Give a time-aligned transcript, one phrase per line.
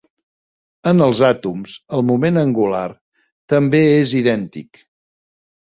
[0.91, 2.87] En els àtoms el moment angular
[3.55, 4.85] també és idèntic.